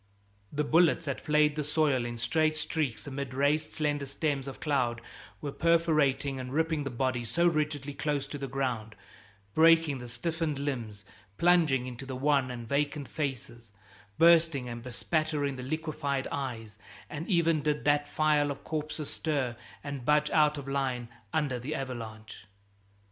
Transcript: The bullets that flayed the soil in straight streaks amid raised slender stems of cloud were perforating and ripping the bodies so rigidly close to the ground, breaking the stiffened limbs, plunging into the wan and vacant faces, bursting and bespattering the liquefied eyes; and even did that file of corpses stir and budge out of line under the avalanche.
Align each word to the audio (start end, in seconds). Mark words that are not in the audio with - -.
The 0.51 0.63
bullets 0.63 1.05
that 1.05 1.21
flayed 1.21 1.55
the 1.55 1.63
soil 1.63 2.05
in 2.05 2.17
straight 2.17 2.57
streaks 2.57 3.05
amid 3.05 3.35
raised 3.35 3.73
slender 3.73 4.07
stems 4.07 4.47
of 4.47 4.59
cloud 4.59 4.99
were 5.41 5.51
perforating 5.51 6.39
and 6.39 6.51
ripping 6.51 6.83
the 6.85 6.89
bodies 6.89 7.29
so 7.29 7.45
rigidly 7.45 7.93
close 7.93 8.25
to 8.29 8.39
the 8.39 8.47
ground, 8.47 8.95
breaking 9.53 9.99
the 9.99 10.07
stiffened 10.07 10.57
limbs, 10.57 11.05
plunging 11.37 11.85
into 11.85 12.07
the 12.07 12.15
wan 12.15 12.49
and 12.49 12.67
vacant 12.67 13.07
faces, 13.09 13.73
bursting 14.17 14.67
and 14.67 14.81
bespattering 14.81 15.55
the 15.55 15.61
liquefied 15.61 16.27
eyes; 16.31 16.79
and 17.07 17.27
even 17.27 17.61
did 17.61 17.85
that 17.85 18.07
file 18.07 18.49
of 18.49 18.63
corpses 18.63 19.07
stir 19.07 19.55
and 19.83 20.03
budge 20.03 20.31
out 20.31 20.57
of 20.57 20.67
line 20.67 21.09
under 21.31 21.59
the 21.59 21.75
avalanche. 21.75 22.47